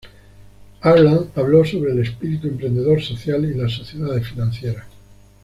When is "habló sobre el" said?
1.35-1.99